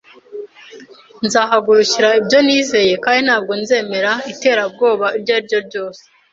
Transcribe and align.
Nzahagurukira 1.25 2.09
ibyo 2.19 2.39
nizera 2.45 2.95
kandi 3.03 3.19
ntabwo 3.27 3.53
nzemera 3.61 4.11
iterabwoba 4.31 5.05
iryo 5.17 5.31
ari 5.37 5.43
ryo 5.47 5.59
ryose. 5.67 6.03